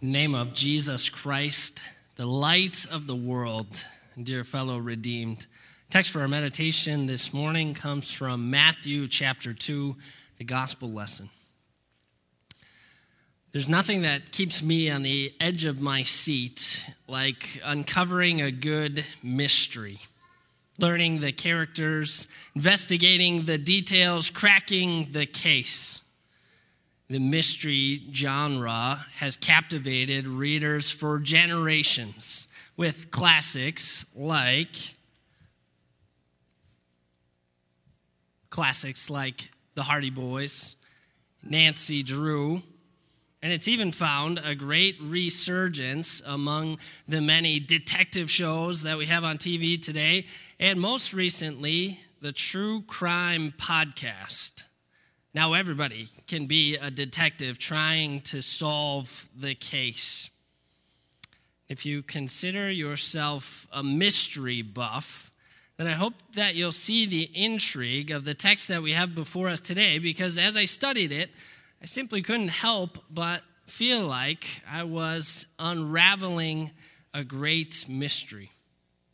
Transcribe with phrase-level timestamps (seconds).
[0.00, 1.82] name of Jesus Christ,
[2.14, 3.84] the light of the world,
[4.22, 5.46] dear fellow redeemed.
[5.90, 9.96] Text for our meditation this morning comes from Matthew chapter 2,
[10.38, 11.28] the gospel lesson.
[13.50, 19.04] There's nothing that keeps me on the edge of my seat like uncovering a good
[19.22, 19.98] mystery,
[20.78, 26.02] learning the characters, investigating the details, cracking the case
[27.08, 34.76] the mystery genre has captivated readers for generations with classics like
[38.50, 40.76] classics like The Hardy Boys,
[41.42, 42.62] Nancy Drew,
[43.40, 49.22] and it's even found a great resurgence among the many detective shows that we have
[49.22, 50.26] on TV today,
[50.58, 54.64] and most recently, the True Crime Podcast.
[55.34, 60.30] Now, everybody can be a detective trying to solve the case.
[61.68, 65.30] If you consider yourself a mystery buff,
[65.76, 69.48] then I hope that you'll see the intrigue of the text that we have before
[69.48, 71.30] us today, because as I studied it,
[71.82, 76.70] I simply couldn't help but feel like I was unraveling
[77.12, 78.50] a great mystery.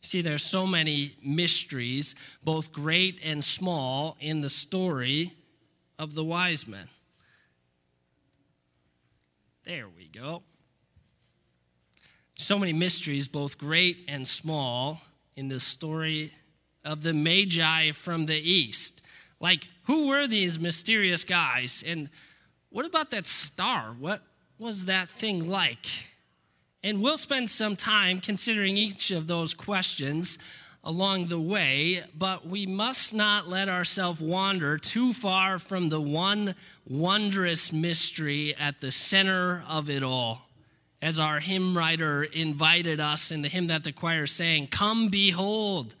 [0.01, 5.33] See, there's so many mysteries, both great and small, in the story
[5.97, 6.87] of the wise men.
[9.63, 10.43] There we go.
[12.35, 15.01] So many mysteries, both great and small,
[15.35, 16.33] in the story
[16.83, 19.01] of the Magi from the East.
[19.39, 21.83] Like, who were these mysterious guys?
[21.85, 22.09] And
[22.69, 23.95] what about that star?
[23.99, 24.21] What
[24.59, 25.87] was that thing like?
[26.83, 30.37] And we'll spend some time considering each of those questions
[30.85, 36.53] along the way, but we must not let ourselves wander too far from the one
[36.87, 40.43] wondrous mystery at the center of it all.
[41.01, 45.95] As our hymn writer invited us in the hymn that the choir sang, Come behold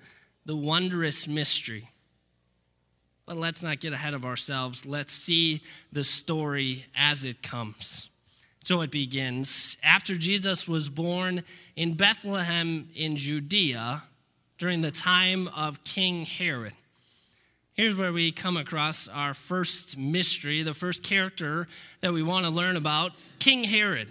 [0.45, 1.89] the wondrous mystery.
[3.25, 4.85] But let's not get ahead of ourselves.
[4.85, 8.09] Let's see the story as it comes.
[8.63, 9.77] So it begins.
[9.83, 11.43] After Jesus was born
[11.75, 14.03] in Bethlehem in Judea,
[14.57, 16.73] during the time of King Herod.
[17.73, 21.67] Here's where we come across our first mystery, the first character
[21.99, 24.07] that we want to learn about King Herod.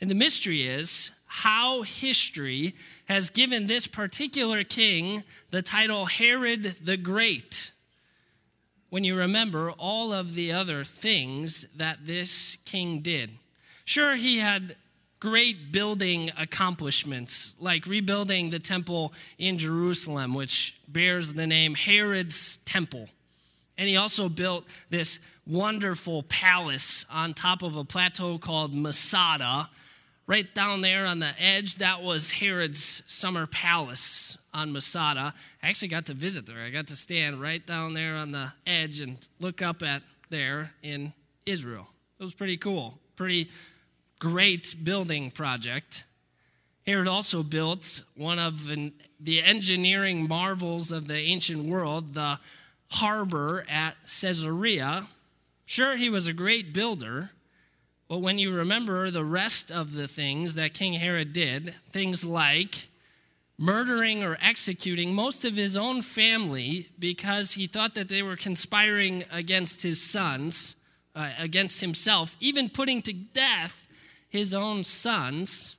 [0.00, 2.74] And the mystery is how history
[3.06, 7.72] has given this particular king the title Herod the Great.
[8.90, 13.30] When you remember all of the other things that this king did.
[13.86, 14.76] Sure, he had
[15.22, 23.08] great building accomplishments, like rebuilding the temple in Jerusalem, which bears the name Herod's Temple.
[23.78, 29.70] And he also built this wonderful palace on top of a plateau called Masada.
[30.26, 35.32] Right down there on the edge, that was Herod's summer palace on Masada.
[35.62, 36.64] I actually got to visit there.
[36.64, 40.72] I got to stand right down there on the edge and look up at there
[40.82, 41.12] in
[41.46, 41.86] Israel.
[42.18, 43.50] It was pretty cool, pretty
[44.22, 46.04] great building project.
[46.86, 52.38] Herod also built one of the engineering marvels of the ancient world, the
[52.86, 55.08] harbor at Caesarea.
[55.64, 57.30] Sure, he was a great builder,
[58.06, 62.90] but when you remember the rest of the things that King Herod did, things like
[63.58, 69.24] murdering or executing most of his own family because he thought that they were conspiring
[69.32, 70.76] against his sons,
[71.16, 73.81] uh, against himself, even putting to death
[74.32, 75.76] his own sons.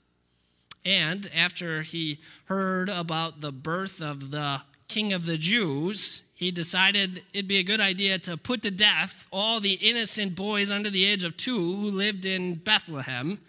[0.86, 7.24] And after he heard about the birth of the king of the Jews, he decided
[7.34, 11.04] it'd be a good idea to put to death all the innocent boys under the
[11.04, 13.42] age of two who lived in Bethlehem.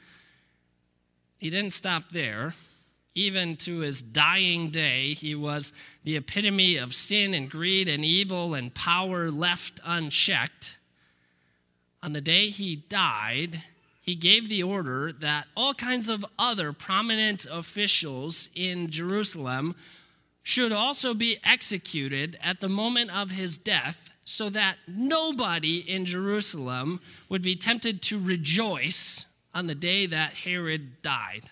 [1.36, 2.54] He didn't stop there.
[3.14, 8.54] Even to his dying day, he was the epitome of sin and greed and evil
[8.54, 10.78] and power left unchecked.
[12.02, 13.62] On the day he died,
[14.04, 19.74] he gave the order that all kinds of other prominent officials in Jerusalem
[20.42, 27.00] should also be executed at the moment of his death so that nobody in Jerusalem
[27.30, 29.24] would be tempted to rejoice
[29.54, 31.48] on the day that Herod died.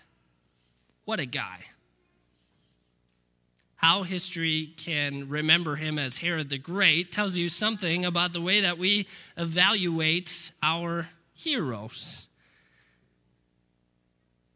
[1.05, 1.57] What a guy.
[3.77, 8.61] How history can remember him as Herod the Great tells you something about the way
[8.61, 9.07] that we
[9.37, 12.27] evaluate our heroes.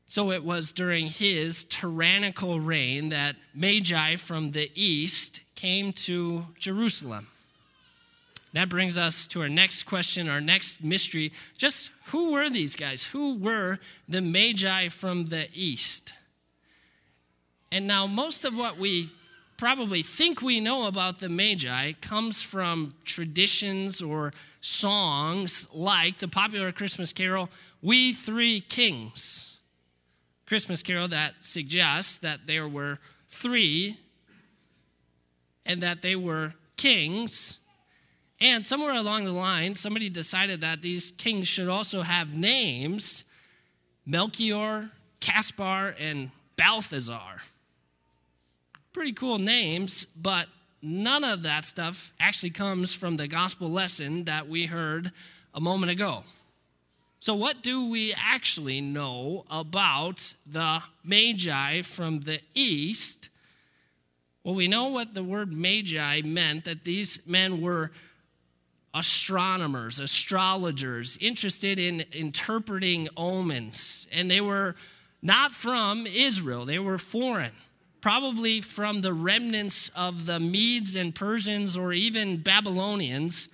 [0.08, 7.28] So it was during his tyrannical reign that Magi from the east came to Jerusalem.
[8.54, 11.34] That brings us to our next question, our next mystery.
[11.58, 13.04] Just who were these guys?
[13.04, 16.14] Who were the Magi from the East?
[17.72, 19.10] And now, most of what we
[19.58, 24.32] probably think we know about the Magi comes from traditions or
[24.62, 27.50] songs like the popular Christmas carol,
[27.82, 29.57] We Three Kings.
[30.48, 32.98] Christmas carol that suggests that there were
[33.28, 33.98] three
[35.66, 37.60] and that they were kings.
[38.40, 43.24] And somewhere along the line, somebody decided that these kings should also have names
[44.06, 44.90] Melchior,
[45.20, 47.42] Caspar, and Balthazar
[48.98, 50.48] pretty cool names, but
[50.82, 55.12] none of that stuff actually comes from the gospel lesson that we heard
[55.54, 56.24] a moment ago.
[57.20, 63.30] So, what do we actually know about the Magi from the East?
[64.44, 67.92] Well, we know what the word Magi meant that these men were
[68.94, 74.76] astronomers, astrologers, interested in interpreting omens, and they were
[75.22, 77.52] not from Israel, they were foreign.
[78.00, 83.50] Probably from the remnants of the Medes and Persians or even Babylonians,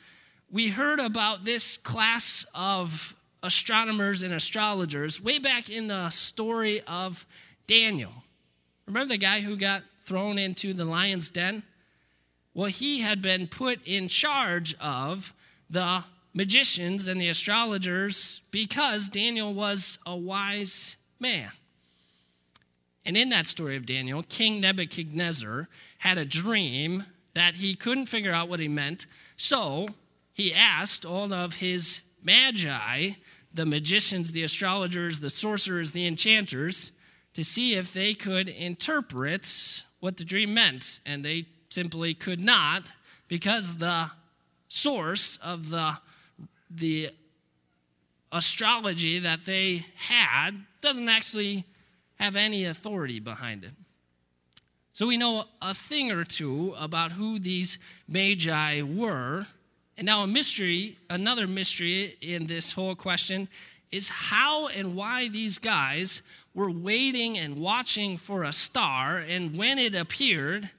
[0.52, 7.26] we heard about this class of astronomers and astrologers way back in the story of
[7.68, 8.14] Daniel.
[8.88, 11.64] Remember the guy who got thrown into the lion's den?
[12.54, 15.34] Well, he had been put in charge of
[15.70, 16.04] the
[16.34, 21.50] magicians and the astrologers because Daniel was a wise man.
[23.06, 25.68] And in that story of Daniel, King Nebuchadnezzar
[26.00, 27.04] had a dream
[27.34, 29.08] that he couldn't figure out what he meant.
[29.36, 29.90] So
[30.34, 33.12] he asked all of his magi,
[33.54, 36.92] the magicians, the astrologers, the sorcerers, the enchanters,
[37.34, 41.00] to see if they could interpret what the dream meant.
[41.06, 42.92] And they simply could not
[43.28, 44.10] because the
[44.68, 45.98] source of the,
[46.70, 47.10] the
[48.32, 50.52] astrology that they had
[50.82, 51.66] doesn't actually
[52.16, 53.72] have any authority behind it.
[54.94, 59.48] So we know a thing or two about who these magi were.
[59.98, 63.48] And now, a mystery, another mystery in this whole question
[63.92, 66.24] is how and why these guys
[66.56, 70.70] were waiting and watching for a star, and when it appeared,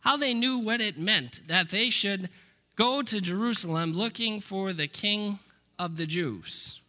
[0.00, 2.28] how they knew what it meant that they should
[2.76, 5.38] go to Jerusalem looking for the king
[5.78, 6.80] of the Jews.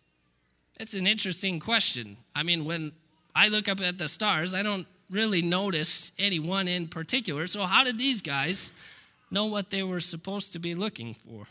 [0.79, 2.17] It's an interesting question.
[2.35, 2.91] I mean, when
[3.35, 7.47] I look up at the stars, I don't really notice anyone in particular.
[7.47, 8.71] So, how did these guys
[9.31, 11.47] know what they were supposed to be looking for?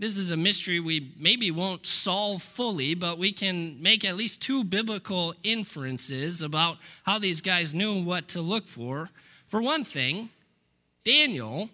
[0.00, 4.40] This is a mystery we maybe won't solve fully, but we can make at least
[4.40, 9.10] two biblical inferences about how these guys knew what to look for.
[9.48, 10.30] For one thing,
[11.04, 11.68] Daniel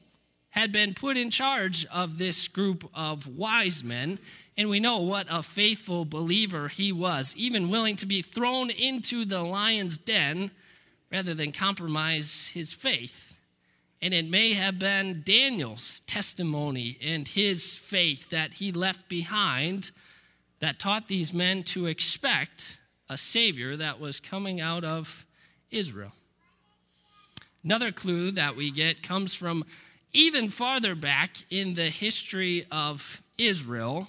[0.51, 4.19] had been put in charge of this group of wise men,
[4.57, 9.25] and we know what a faithful believer he was, even willing to be thrown into
[9.25, 10.51] the lion's den
[11.13, 13.36] rather than compromise his faith.
[14.03, 19.91] And it may have been Daniel's testimony and his faith that he left behind
[20.61, 22.79] that taught these men to expect
[23.09, 25.27] a Savior that was coming out of
[25.71, 26.13] Israel.
[27.65, 29.65] Another clue that we get comes from
[30.13, 34.09] even farther back in the history of Israel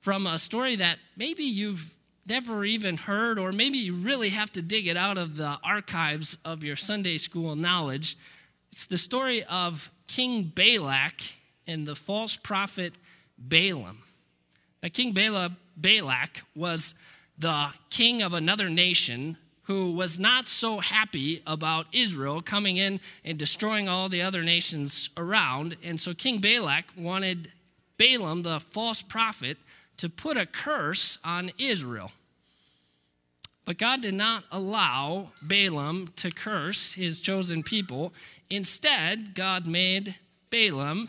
[0.00, 1.94] from a story that maybe you've
[2.26, 6.38] never even heard, or maybe you really have to dig it out of the archives
[6.44, 8.16] of your Sunday school knowledge.
[8.72, 11.20] It's the story of King Balak
[11.66, 12.94] and the false prophet
[13.36, 13.98] Balaam.
[14.82, 16.94] Now, King Balak was
[17.38, 23.38] the king of another nation who was not so happy about Israel coming in and
[23.38, 25.76] destroying all the other nations around.
[25.84, 27.52] And so King Balak wanted
[27.98, 29.58] Balaam, the false prophet,
[29.98, 32.10] to put a curse on Israel.
[33.64, 38.12] But God did not allow Balaam to curse his chosen people.
[38.50, 40.16] Instead, God made
[40.50, 41.08] Balaam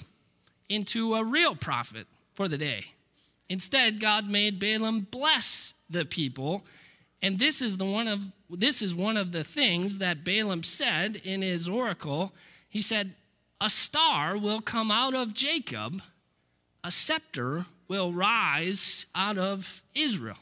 [0.70, 2.86] into a real prophet for the day.
[3.50, 6.64] Instead, God made Balaam bless the people
[7.24, 11.22] and this is the one of this is one of the things that Balaam said
[11.24, 12.34] in his oracle.
[12.70, 13.16] He said,
[13.62, 16.04] "A star will come out of Jacob,
[16.84, 20.38] a scepter will rise out of Israel."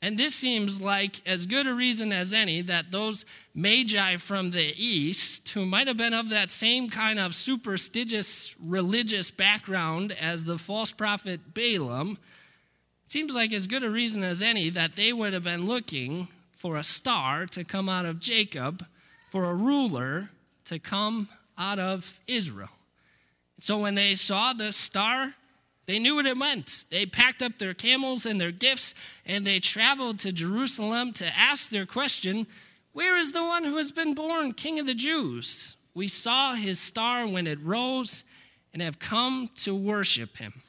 [0.00, 3.24] And this seems like as good a reason as any that those
[3.54, 9.30] magi from the east, who might have been of that same kind of superstitious religious
[9.30, 12.18] background as the false prophet Balaam,
[13.08, 16.76] Seems like as good a reason as any that they would have been looking for
[16.76, 18.84] a star to come out of Jacob,
[19.30, 20.28] for a ruler
[20.66, 21.26] to come
[21.56, 22.68] out of Israel.
[23.60, 25.32] So when they saw the star,
[25.88, 26.84] they knew what it meant.
[26.90, 31.70] They packed up their camels and their gifts and they traveled to Jerusalem to ask
[31.70, 32.46] their question
[32.92, 35.76] Where is the one who has been born King of the Jews?
[35.94, 38.22] We saw his star when it rose
[38.74, 40.60] and have come to worship him.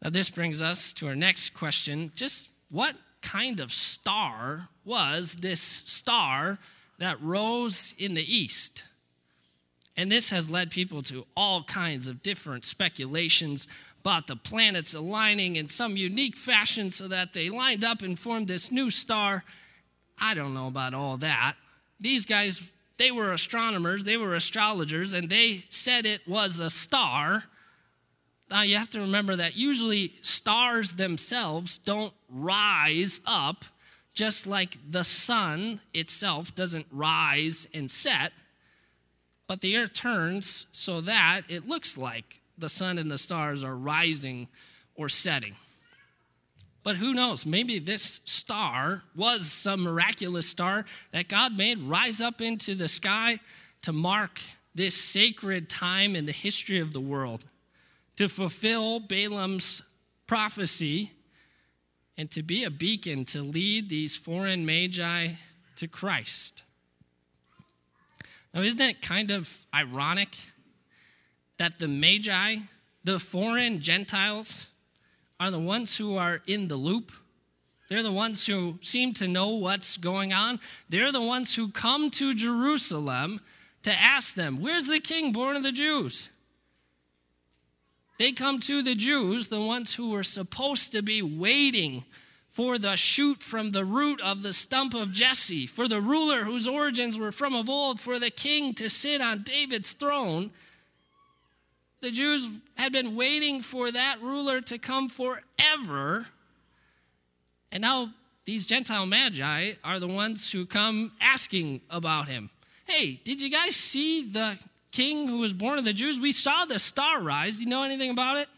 [0.00, 2.12] Now, this brings us to our next question.
[2.14, 6.60] Just what kind of star was this star
[6.98, 8.84] that rose in the east?
[9.96, 13.68] And this has led people to all kinds of different speculations
[14.00, 18.48] about the planets aligning in some unique fashion so that they lined up and formed
[18.48, 19.44] this new star.
[20.20, 21.54] I don't know about all that.
[22.00, 22.62] These guys,
[22.98, 27.44] they were astronomers, they were astrologers, and they said it was a star.
[28.50, 33.64] Now you have to remember that usually stars themselves don't rise up,
[34.12, 38.32] just like the sun itself doesn't rise and set
[39.46, 43.76] but the earth turns so that it looks like the sun and the stars are
[43.76, 44.48] rising
[44.94, 45.54] or setting.
[46.82, 47.46] But who knows?
[47.46, 53.40] Maybe this star was some miraculous star that God made rise up into the sky
[53.82, 54.40] to mark
[54.74, 57.44] this sacred time in the history of the world,
[58.16, 59.82] to fulfill Balaam's
[60.26, 61.12] prophecy,
[62.16, 65.32] and to be a beacon to lead these foreign magi
[65.76, 66.62] to Christ.
[68.54, 70.36] Now, isn't it kind of ironic
[71.58, 72.58] that the Magi,
[73.02, 74.68] the foreign Gentiles,
[75.40, 77.10] are the ones who are in the loop?
[77.88, 80.60] They're the ones who seem to know what's going on.
[80.88, 83.40] They're the ones who come to Jerusalem
[83.82, 86.30] to ask them, Where's the king born of the Jews?
[88.18, 92.04] They come to the Jews, the ones who were supposed to be waiting
[92.54, 96.68] for the shoot from the root of the stump of Jesse, for the ruler whose
[96.68, 100.52] origins were from of old, for the king to sit on David's throne.
[102.00, 106.26] The Jews had been waiting for that ruler to come forever.
[107.72, 108.10] And now
[108.44, 112.50] these Gentile magi are the ones who come asking about him.
[112.84, 114.60] Hey, did you guys see the
[114.92, 116.20] king who was born of the Jews?
[116.20, 117.56] We saw the star rise.
[117.56, 118.48] Do you know anything about it?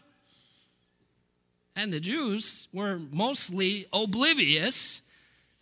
[1.77, 5.03] And the Jews were mostly oblivious,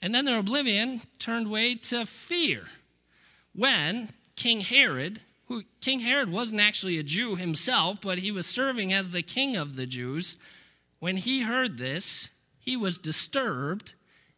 [0.00, 2.66] and then their oblivion turned way to fear.
[3.52, 8.92] When King Herod, who King Herod wasn't actually a Jew himself, but he was serving
[8.92, 10.36] as the king of the Jews,
[11.00, 12.30] when he heard this,
[12.60, 13.94] he was disturbed,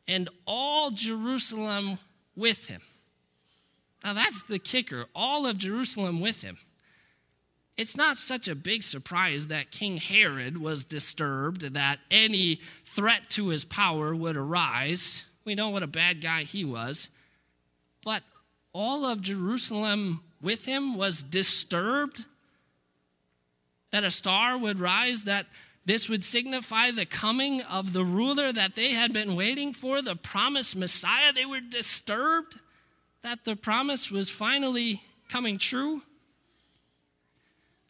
[0.08, 1.98] and all Jerusalem
[2.34, 2.80] with him.
[4.02, 6.56] Now that's the kicker, all of Jerusalem with him
[7.76, 13.48] it's not such a big surprise that King Herod was disturbed that any threat to
[13.48, 15.24] his power would arise.
[15.44, 17.10] We know what a bad guy he was.
[18.02, 18.22] But
[18.72, 22.24] all of Jerusalem with him was disturbed
[23.90, 25.46] that a star would rise, that
[25.84, 30.16] this would signify the coming of the ruler that they had been waiting for, the
[30.16, 31.32] promised Messiah.
[31.32, 32.58] They were disturbed
[33.22, 36.02] that the promise was finally coming true.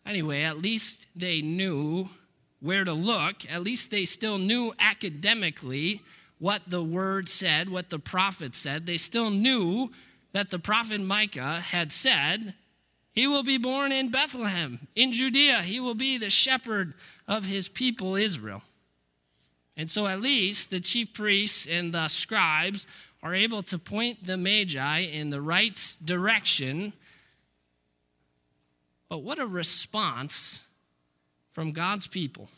[0.06, 2.08] Anyway, at least they knew
[2.60, 3.50] where to look.
[3.50, 6.00] At least they still knew academically
[6.38, 8.86] what the word said, what the prophet said.
[8.86, 9.90] They still knew
[10.32, 12.54] that the prophet Micah had said,
[13.12, 15.62] He will be born in Bethlehem, in Judea.
[15.62, 16.94] He will be the shepherd
[17.26, 18.62] of his people Israel.
[19.76, 22.86] And so at least the chief priests and the scribes
[23.22, 26.92] are able to point the Magi in the right direction
[29.08, 30.62] but what a response
[31.52, 32.48] from God's people,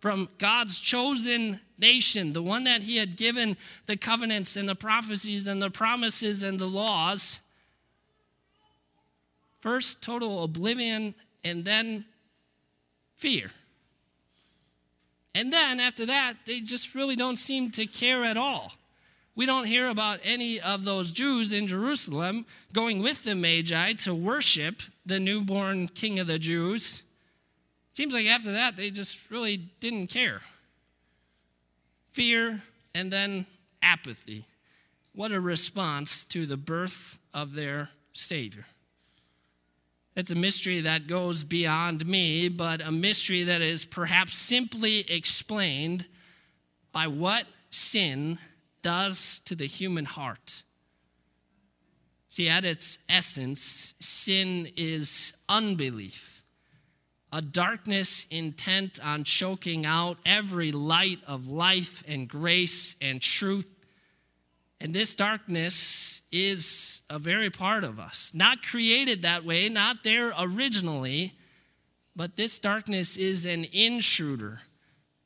[0.00, 3.56] from God's chosen nation, the one that He had given
[3.86, 7.40] the covenants and the prophecies and the promises and the laws.
[9.60, 12.04] First, total oblivion, and then
[13.16, 13.50] fear.
[15.34, 18.72] And then after that, they just really don't seem to care at all.
[19.34, 24.14] We don't hear about any of those Jews in Jerusalem going with the Magi to
[24.14, 27.02] worship the newborn king of the Jews.
[27.94, 30.40] Seems like after that, they just really didn't care.
[32.12, 32.62] Fear
[32.94, 33.46] and then
[33.82, 34.44] apathy.
[35.14, 38.66] What a response to the birth of their Savior.
[40.14, 46.06] It's a mystery that goes beyond me, but a mystery that is perhaps simply explained
[46.92, 48.38] by what sin
[48.82, 50.62] does to the human heart.
[52.28, 56.44] See, at its essence, sin is unbelief,
[57.30, 63.70] a darkness intent on choking out every light of life and grace and truth.
[64.80, 68.32] And this darkness is a very part of us.
[68.34, 71.34] Not created that way, not there originally,
[72.16, 74.60] but this darkness is an intruder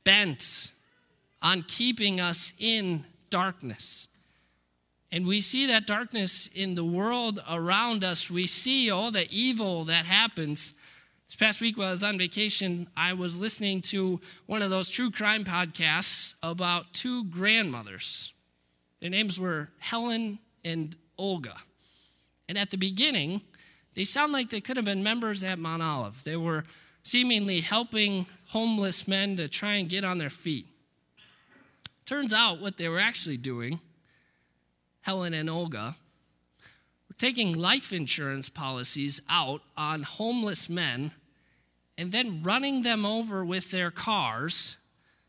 [0.04, 0.72] bent
[1.40, 4.08] on keeping us in darkness.
[5.12, 8.30] And we see that darkness in the world around us.
[8.30, 10.74] We see all the evil that happens.
[11.26, 14.88] This past week while I was on vacation, I was listening to one of those
[14.88, 18.32] true crime podcasts about two grandmothers.
[19.00, 21.54] Their names were Helen and Olga.
[22.48, 23.42] And at the beginning,
[23.94, 26.22] they sound like they could have been members at Mount Olive.
[26.24, 26.64] They were
[27.02, 30.66] seemingly helping homeless men to try and get on their feet.
[32.06, 33.80] Turns out what they were actually doing,
[35.00, 35.96] Helen and Olga,
[37.08, 41.10] were taking life insurance policies out on homeless men
[41.98, 44.76] and then running them over with their cars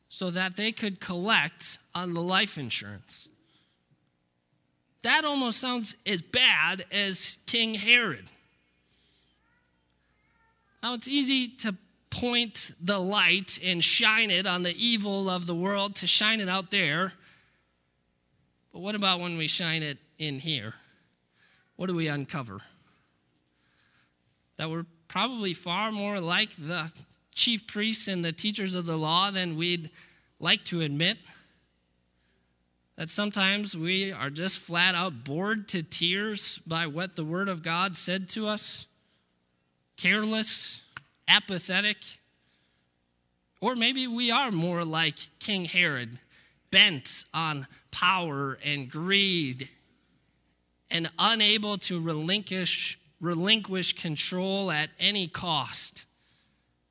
[0.08, 3.28] so that they could collect on the life insurance.
[5.02, 8.30] That almost sounds as bad as King Herod.
[10.84, 11.76] Now, it's easy to
[12.10, 16.50] point the light and shine it on the evil of the world, to shine it
[16.50, 17.14] out there.
[18.72, 20.74] But what about when we shine it in here?
[21.76, 22.60] What do we uncover?
[24.58, 26.92] That we're probably far more like the
[27.34, 29.90] chief priests and the teachers of the law than we'd
[30.40, 31.18] like to admit.
[32.96, 37.62] That sometimes we are just flat out bored to tears by what the Word of
[37.62, 38.88] God said to us,
[39.98, 40.82] careless,
[41.28, 41.98] apathetic.
[43.60, 46.20] Or maybe we are more like King Herod,
[46.72, 49.70] bent on power and greed
[50.90, 56.06] and unable to relinquish, relinquish control at any cost.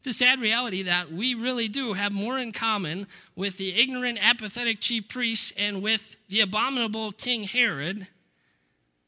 [0.00, 4.18] It's a sad reality that we really do have more in common with the ignorant,
[4.24, 8.06] apathetic chief priests and with the abominable King Herod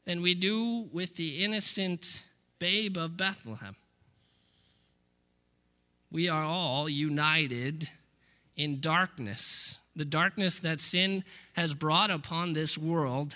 [0.05, 2.23] than we do with the innocent
[2.57, 3.75] babe of Bethlehem.
[6.11, 7.89] We are all united
[8.55, 11.23] in darkness, the darkness that sin
[11.53, 13.35] has brought upon this world.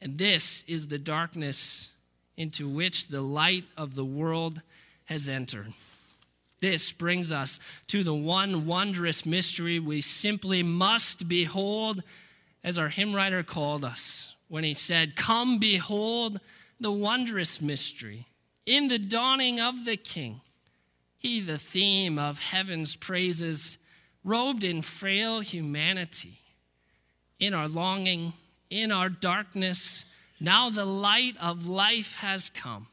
[0.00, 1.90] And this is the darkness
[2.36, 4.62] into which the light of the world
[5.06, 5.72] has entered.
[6.60, 12.02] This brings us to the one wondrous mystery we simply must behold,
[12.64, 16.40] as our hymn writer called us when he said, Come behold
[16.80, 18.26] the wondrous mystery
[18.64, 20.40] in the dawning of the King.
[21.18, 23.78] He, the theme of heaven's praises,
[24.24, 26.38] robed in frail humanity.
[27.38, 28.32] In our longing,
[28.70, 30.04] in our darkness,
[30.40, 32.88] now the light of life has come.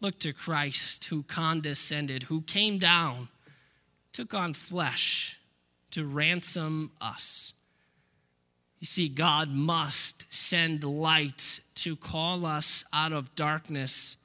[0.00, 3.28] Look to Christ who condescended, who came down,
[4.12, 5.38] took on flesh
[5.92, 7.52] to ransom us.
[8.80, 14.16] You see, God must send light to call us out of darkness,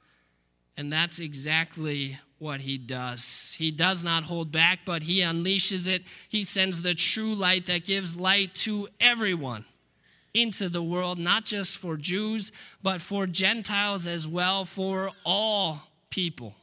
[0.76, 3.56] and that's exactly what he does.
[3.58, 6.04] He does not hold back, but he unleashes it.
[6.30, 9.65] He sends the true light that gives light to everyone
[10.34, 12.52] into the world, not just for Jews,
[12.84, 16.56] but for Gentiles as well, for all people.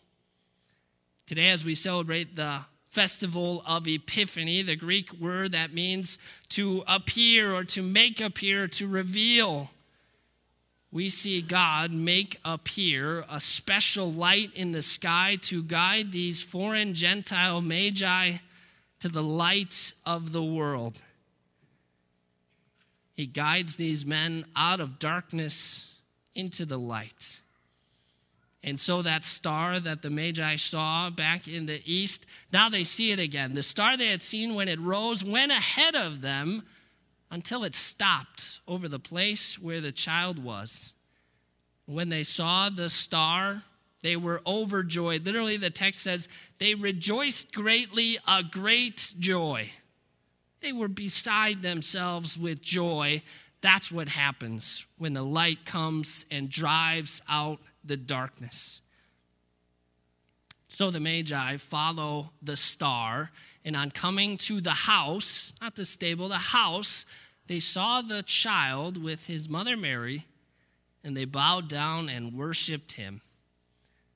[1.26, 6.18] Today, as we celebrate the festival of Epiphany, the Greek word that means
[6.50, 9.70] to appear or to make appear, to reveal,
[10.94, 16.94] we see God make appear a special light in the sky to guide these foreign
[16.94, 18.34] Gentile magi
[19.00, 20.96] to the light of the world.
[23.12, 25.92] He guides these men out of darkness
[26.36, 27.40] into the light.
[28.62, 33.10] And so that star that the Magi saw back in the east, now they see
[33.10, 33.54] it again.
[33.54, 36.62] The star they had seen when it rose went ahead of them
[37.30, 40.92] until it stopped over the place where the child was.
[41.86, 43.62] When they saw the star,
[44.02, 45.24] they were overjoyed.
[45.24, 49.70] Literally, the text says they rejoiced greatly, a great joy.
[50.60, 53.22] They were beside themselves with joy.
[53.60, 58.82] That's what happens when the light comes and drives out the darkness.
[60.74, 63.30] So the Magi follow the star,
[63.64, 67.06] and on coming to the house, not the stable, the house,
[67.46, 70.26] they saw the child with his mother Mary,
[71.04, 73.20] and they bowed down and worshiped him.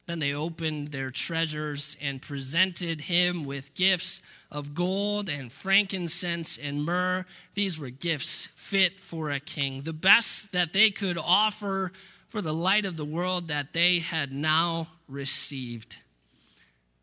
[0.06, 6.84] Then they opened their treasures and presented him with gifts of gold and frankincense and
[6.84, 7.24] myrrh.
[7.54, 11.92] These were gifts fit for a king, the best that they could offer
[12.26, 15.98] for the light of the world that they had now received.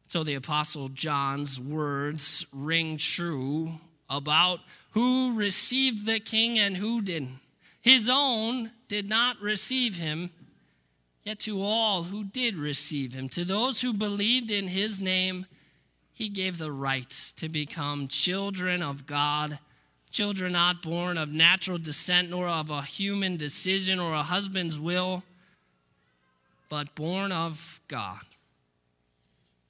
[0.08, 3.72] So the Apostle John's words ring true
[4.10, 4.60] about
[4.92, 7.40] who received the king and who didn't.
[7.82, 10.30] His own did not receive him,
[11.24, 15.46] yet to all who did receive him, to those who believed in his name,
[16.14, 19.60] he gave the right to become children of God,
[20.12, 25.24] children not born of natural descent nor of a human decision or a husband's will,
[26.70, 28.22] but born of God.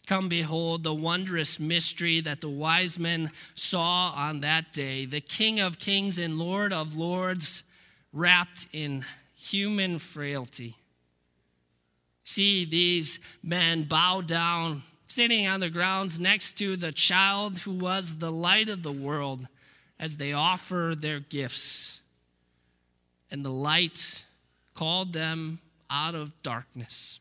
[0.06, 5.60] Come behold the wondrous mystery that the wise men saw on that day, the King
[5.60, 7.63] of kings and Lord of lords,
[8.13, 9.04] wrapped in
[9.36, 10.76] human frailty.
[12.24, 18.18] See these men bow down, sitting on the grounds next to the child who was
[18.18, 19.48] the light of the world
[20.00, 22.02] as they offer their gifts.
[23.32, 24.26] And the light
[24.76, 27.20] called them out of darkness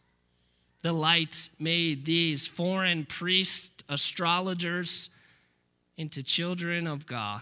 [0.85, 5.09] the light made these foreign priests, astrologers,
[5.97, 7.41] into children of God.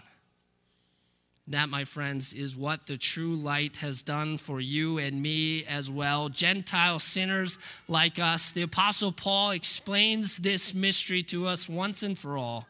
[1.47, 5.91] That, my friends, is what the true light has done for you and me as
[5.91, 6.29] well.
[6.29, 8.53] Gentile sinners like us.
[8.53, 12.65] The Apostle Paul explains this mystery to us once and for all.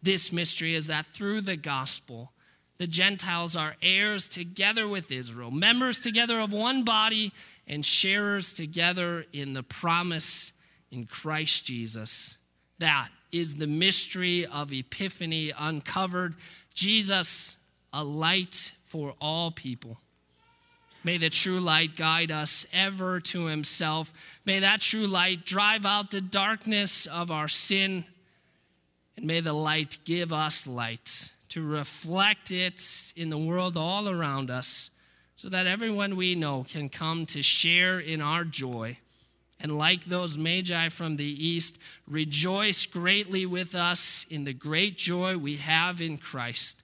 [0.00, 2.30] This mystery is that through the gospel,
[2.78, 7.32] the Gentiles are heirs together with Israel, members together of one body
[7.66, 10.52] and sharers together in the promise
[10.90, 12.38] in Christ Jesus.
[12.78, 16.34] That is the mystery of Epiphany uncovered.
[16.74, 17.56] Jesus,
[17.92, 19.98] a light for all people.
[21.02, 24.12] May the true light guide us ever to himself.
[24.46, 28.04] May that true light drive out the darkness of our sin.
[29.16, 34.50] And may the light give us light to reflect it in the world all around
[34.50, 34.90] us
[35.44, 38.96] so that everyone we know can come to share in our joy.
[39.60, 41.76] And like those magi from the east,
[42.08, 46.82] rejoice greatly with us in the great joy we have in Christ.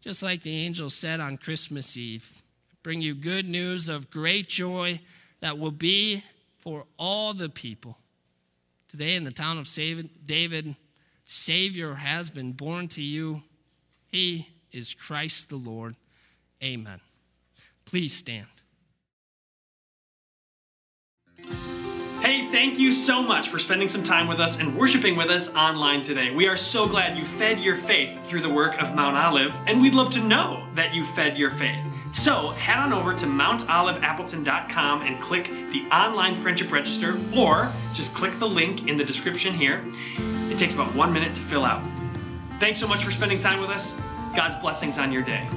[0.00, 2.40] Just like the angel said on Christmas Eve,
[2.84, 5.00] bring you good news of great joy
[5.40, 6.22] that will be
[6.56, 7.98] for all the people.
[8.86, 9.68] Today in the town of
[10.24, 10.76] David,
[11.26, 13.42] Savior has been born to you.
[14.06, 15.96] He is Christ the Lord.
[16.62, 17.00] Amen.
[17.88, 18.46] Please stand.
[22.20, 25.54] Hey, thank you so much for spending some time with us and worshiping with us
[25.54, 26.30] online today.
[26.30, 29.80] We are so glad you fed your faith through the work of Mount Olive, and
[29.80, 31.82] we'd love to know that you fed your faith.
[32.12, 38.38] So head on over to mountoliveappleton.com and click the online friendship register, or just click
[38.38, 39.82] the link in the description here.
[40.50, 41.82] It takes about one minute to fill out.
[42.60, 43.96] Thanks so much for spending time with us.
[44.36, 45.48] God's blessings on your day.